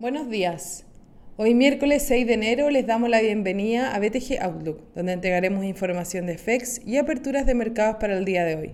Buenos 0.00 0.30
días. 0.30 0.86
Hoy 1.36 1.52
miércoles 1.52 2.02
6 2.08 2.26
de 2.26 2.32
enero 2.32 2.70
les 2.70 2.86
damos 2.86 3.10
la 3.10 3.20
bienvenida 3.20 3.94
a 3.94 3.98
BTG 3.98 4.40
Outlook, 4.40 4.80
donde 4.94 5.12
entregaremos 5.12 5.62
información 5.62 6.24
de 6.24 6.38
FEX 6.38 6.80
y 6.86 6.96
aperturas 6.96 7.44
de 7.44 7.52
mercados 7.52 7.96
para 8.00 8.16
el 8.16 8.24
día 8.24 8.46
de 8.46 8.54
hoy. 8.56 8.72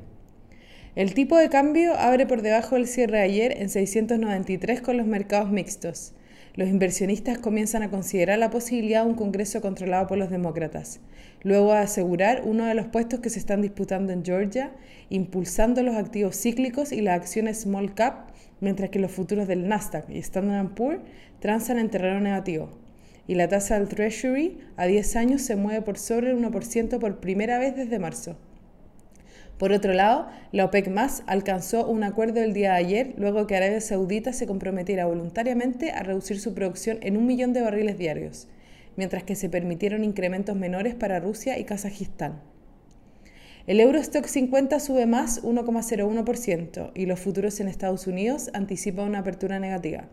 El 0.95 1.15
tipo 1.15 1.37
de 1.37 1.49
cambio 1.49 1.95
abre 1.95 2.27
por 2.27 2.43
debajo 2.43 2.77
del 2.77 2.87
cierre 2.87 3.19
ayer 3.19 3.61
en 3.61 3.71
693 3.71 4.81
con 4.83 4.99
los 4.99 5.09
mercados 5.09 5.51
mixtos. 5.51 6.13
Los 6.57 6.71
inversionistas 6.71 7.37
comienzan 7.37 7.83
a 7.83 7.91
considerar 7.91 8.39
la 8.39 8.49
posibilidad 8.49 9.05
de 9.05 9.11
un 9.11 9.15
Congreso 9.15 9.61
controlado 9.61 10.07
por 10.07 10.17
los 10.17 10.31
demócratas, 10.31 11.01
luego 11.43 11.73
a 11.73 11.81
asegurar 11.81 12.43
uno 12.47 12.65
de 12.65 12.75
los 12.75 12.87
puestos 12.87 13.21
que 13.21 13.29
se 13.29 13.39
están 13.39 13.61
disputando 13.61 14.13
en 14.13 14.25
Georgia, 14.25 14.73
impulsando 15.11 15.83
los 15.83 15.97
activos 15.97 16.35
cíclicos 16.41 16.93
y 16.93 17.03
las 17.03 17.21
acciones 17.21 17.61
small 17.61 17.95
cap 17.95 18.31
mientras 18.61 18.91
que 18.91 18.99
los 18.99 19.13
futuros 19.13 19.49
del 19.49 19.69
Nasdaq 19.69 20.09
y 20.09 20.19
Standard 20.19 20.75
Poor's 20.75 21.03
transan 21.41 21.79
en 21.79 21.91
terreno 21.91 22.21
negativo. 22.21 22.71
Y 23.29 23.35
la 23.35 23.49
tasa 23.49 23.79
del 23.79 23.89
Treasury 23.89 24.59
a 24.77 24.87
10 24.87 25.17
años 25.17 25.43
se 25.43 25.57
mueve 25.57 25.83
por 25.83 25.99
sobre 25.99 26.31
el 26.31 26.39
1% 26.39 26.99
por 26.99 27.21
primera 27.21 27.59
vez 27.59 27.77
desde 27.77 27.99
marzo. 27.99 28.37
Por 29.59 29.73
otro 29.73 29.95
lado, 29.95 30.29
la 30.53 30.67
OPEC 30.67 30.89
más 30.89 31.23
alcanzó 31.27 31.87
un 31.87 32.05
acuerdo 32.05 32.43
el 32.43 32.53
día 32.53 32.73
de 32.73 32.77
ayer 32.77 33.15
luego 33.17 33.47
que 33.47 33.57
Arabia 33.57 33.81
Saudita 33.81 34.35
se 34.35 34.47
comprometiera 34.47 35.07
voluntariamente 35.07 35.93
a 35.93 36.03
reducir 36.03 36.39
su 36.41 36.53
producción 36.53 36.99
en 37.01 37.17
un 37.17 37.27
millón 37.27 37.55
de 37.55 37.63
barriles 37.63 37.97
diarios, 37.97 38.49
mientras 38.97 39.23
que 39.23 39.35
se 39.35 39.49
permitieron 39.49 40.05
incrementos 40.05 40.57
menores 40.57 40.95
para 40.95 41.21
Rusia 41.21 41.59
y 41.59 41.65
Kazajistán. 41.65 42.41
El 43.67 43.81
Eurostock 43.81 44.27
50 44.27 44.79
sube 44.79 45.07
más 45.07 45.43
1,01% 45.43 46.93
y 46.95 47.07
los 47.07 47.19
futuros 47.19 47.59
en 47.59 47.69
Estados 47.69 48.07
Unidos 48.07 48.51
anticipan 48.53 49.09
una 49.09 49.21
apertura 49.21 49.59
negativa. 49.59 50.05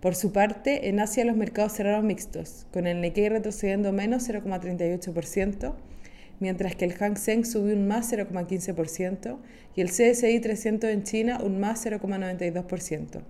Por 0.00 0.16
su 0.16 0.32
parte, 0.32 0.88
en 0.88 1.00
Asia 1.00 1.24
los 1.24 1.36
mercados 1.36 1.72
cerraron 1.72 2.06
mixtos, 2.06 2.66
con 2.72 2.86
el 2.86 3.00
Nikkei 3.00 3.30
retrocediendo 3.30 3.90
menos 3.92 4.28
0,38%, 4.28 5.74
mientras 6.40 6.74
que 6.76 6.84
el 6.84 6.94
Hang 6.94 7.16
Seng 7.16 7.44
subió 7.44 7.74
un 7.74 7.86
más 7.86 8.12
0,15% 8.12 9.38
y 9.76 9.80
el 9.80 9.88
CSI 9.88 10.40
300 10.40 10.90
en 10.90 11.02
China 11.02 11.38
un 11.42 11.60
más 11.60 11.84
0,92%. 11.84 13.22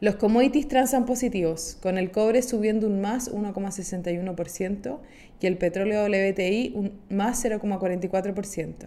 Los 0.00 0.14
commodities 0.14 0.68
transan 0.68 1.06
positivos, 1.06 1.76
con 1.82 1.98
el 1.98 2.12
cobre 2.12 2.42
subiendo 2.42 2.86
un 2.86 3.00
más 3.00 3.32
1,61% 3.32 5.00
y 5.40 5.46
el 5.46 5.58
petróleo 5.58 6.04
WTI 6.04 6.72
un 6.76 7.00
más 7.10 7.44
0,44%. 7.44 8.86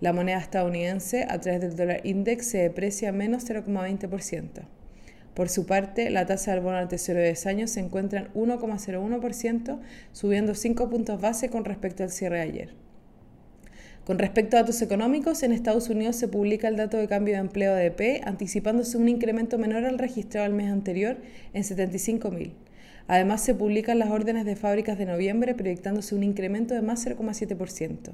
La 0.00 0.12
moneda 0.12 0.38
estadounidense 0.38 1.26
a 1.28 1.40
través 1.40 1.62
del 1.62 1.76
dólar 1.76 2.00
index 2.04 2.46
se 2.46 2.58
deprecia 2.58 3.10
menos 3.10 3.48
0,20%. 3.48 4.66
Por 5.34 5.48
su 5.48 5.66
parte, 5.66 6.10
la 6.10 6.26
tasa 6.26 6.52
del 6.52 6.60
bono 6.60 6.76
al 6.76 6.88
tesoro 6.88 7.18
de 7.18 7.26
10 7.26 7.46
años 7.46 7.70
se 7.70 7.80
encuentra 7.80 8.20
en 8.20 8.32
1,01%, 8.34 9.80
subiendo 10.12 10.54
5 10.54 10.88
puntos 10.88 11.20
base 11.20 11.50
con 11.50 11.64
respecto 11.64 12.04
al 12.04 12.10
cierre 12.10 12.36
de 12.36 12.42
ayer. 12.42 12.84
Con 14.04 14.18
respecto 14.18 14.56
a 14.56 14.60
datos 14.60 14.80
económicos, 14.82 15.42
en 15.42 15.52
Estados 15.52 15.88
Unidos 15.88 16.16
se 16.16 16.28
publica 16.28 16.68
el 16.68 16.76
dato 16.76 16.98
de 16.98 17.08
cambio 17.08 17.34
de 17.34 17.40
empleo 17.40 17.72
ADP, 17.72 18.22
anticipándose 18.24 18.98
un 18.98 19.08
incremento 19.08 19.58
menor 19.58 19.86
al 19.86 19.98
registrado 19.98 20.46
el 20.46 20.52
mes 20.52 20.70
anterior 20.70 21.16
en 21.52 21.62
75.000. 21.62 22.52
Además, 23.08 23.42
se 23.42 23.54
publican 23.54 23.98
las 23.98 24.10
órdenes 24.10 24.44
de 24.44 24.56
fábricas 24.56 24.98
de 24.98 25.06
noviembre, 25.06 25.54
proyectándose 25.54 26.14
un 26.14 26.22
incremento 26.22 26.74
de 26.74 26.82
más 26.82 27.04
0,7%. 27.06 28.12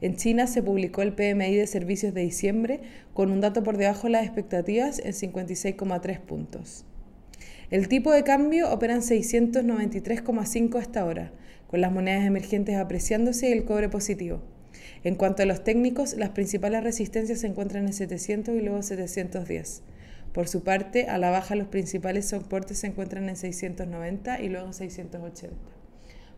En 0.00 0.16
China 0.16 0.46
se 0.46 0.62
publicó 0.62 1.02
el 1.02 1.14
PMI 1.14 1.56
de 1.56 1.66
servicios 1.66 2.14
de 2.14 2.22
diciembre 2.22 2.80
con 3.14 3.30
un 3.30 3.40
dato 3.40 3.62
por 3.62 3.76
debajo 3.76 4.06
de 4.06 4.12
las 4.12 4.24
expectativas 4.24 4.98
en 4.98 5.12
56,3 5.12 6.20
puntos. 6.20 6.84
El 7.70 7.88
tipo 7.88 8.12
de 8.12 8.22
cambio 8.22 8.70
opera 8.70 8.94
en 8.94 9.00
693,5 9.00 10.78
hasta 10.78 11.00
ahora, 11.00 11.32
con 11.68 11.80
las 11.80 11.90
monedas 11.90 12.26
emergentes 12.26 12.76
apreciándose 12.76 13.48
y 13.48 13.52
el 13.52 13.64
cobre 13.64 13.88
positivo. 13.88 14.42
En 15.04 15.14
cuanto 15.14 15.42
a 15.42 15.46
los 15.46 15.64
técnicos, 15.64 16.14
las 16.16 16.30
principales 16.30 16.84
resistencias 16.84 17.40
se 17.40 17.46
encuentran 17.46 17.86
en 17.86 17.92
700 17.92 18.54
y 18.54 18.60
luego 18.60 18.82
710. 18.82 19.82
Por 20.32 20.48
su 20.48 20.62
parte, 20.62 21.06
a 21.08 21.18
la 21.18 21.30
baja 21.30 21.56
los 21.56 21.68
principales 21.68 22.28
soportes 22.28 22.78
se 22.78 22.86
encuentran 22.88 23.28
en 23.28 23.36
690 23.36 24.40
y 24.40 24.48
luego 24.48 24.66
en 24.66 24.74
680. 24.74 25.81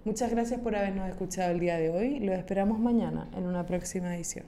Muchas 0.04 0.30
gracias 0.30 0.60
por 0.60 0.76
habernos 0.76 1.08
escuchado 1.08 1.50
el 1.50 1.60
día 1.60 1.78
de 1.78 1.88
hoy. 1.88 2.20
Los 2.20 2.36
esperamos 2.36 2.78
mañana 2.78 3.26
en 3.34 3.46
una 3.46 3.64
próxima 3.64 4.14
edición. 4.14 4.44